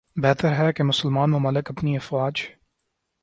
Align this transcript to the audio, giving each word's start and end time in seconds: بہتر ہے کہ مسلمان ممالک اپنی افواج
بہتر 0.17 0.53
ہے 0.53 0.71
کہ 0.73 0.83
مسلمان 0.83 1.31
ممالک 1.31 1.71
اپنی 1.71 1.95
افواج 1.97 2.41